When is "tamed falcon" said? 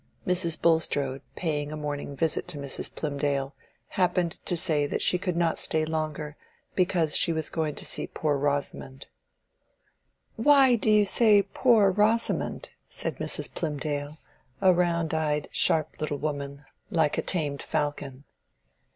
17.21-18.23